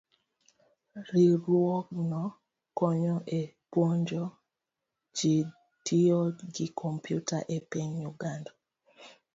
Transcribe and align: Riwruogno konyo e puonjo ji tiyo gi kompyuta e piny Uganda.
Riwruogno 1.09 2.21
konyo 2.77 3.15
e 3.39 3.41
puonjo 3.71 4.23
ji 5.17 5.35
tiyo 5.85 6.19
gi 6.53 6.65
kompyuta 6.79 7.37
e 7.55 7.57
piny 7.71 7.93
Uganda. 8.13 8.51